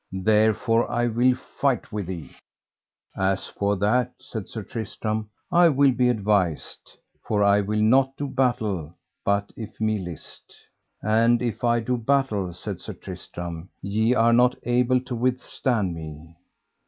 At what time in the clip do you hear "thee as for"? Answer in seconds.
2.07-3.75